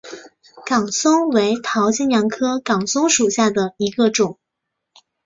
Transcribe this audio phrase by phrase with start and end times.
[0.65, 4.39] 岗松为桃金娘科岗松属下的一个种。